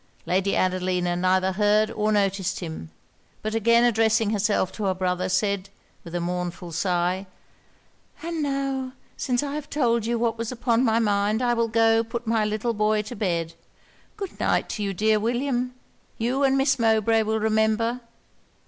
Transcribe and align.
Lady 0.25 0.55
Adelina 0.55 1.15
neither 1.15 1.51
heard 1.51 1.91
or 1.91 2.11
noticed 2.11 2.59
him: 2.59 2.89
but 3.43 3.53
again 3.53 3.83
addressing 3.83 4.31
herself 4.31 4.71
to 4.71 4.85
her 4.85 4.95
brother, 4.95 5.29
said, 5.29 5.69
with 6.03 6.15
a 6.15 6.19
mournful 6.19 6.71
sigh 6.71 7.27
'And 8.23 8.41
now, 8.41 8.93
since 9.15 9.43
I 9.43 9.53
have 9.53 9.69
told 9.69 10.07
you 10.07 10.17
what 10.17 10.39
was 10.39 10.51
upon 10.51 10.83
my 10.83 10.97
mind, 10.97 11.43
I 11.43 11.53
will 11.53 11.67
go 11.67 12.03
put 12.03 12.25
my 12.25 12.43
little 12.43 12.73
boy 12.73 13.03
to 13.03 13.15
bed. 13.15 13.53
Good 14.17 14.39
night 14.39 14.69
to 14.69 14.81
you, 14.81 14.91
dear 14.95 15.19
William! 15.19 15.75
You 16.17 16.41
and 16.43 16.57
Miss 16.57 16.79
Mowbray 16.79 17.21
will 17.21 17.39
remember! 17.39 18.01